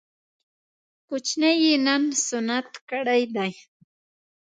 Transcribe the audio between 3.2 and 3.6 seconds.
دی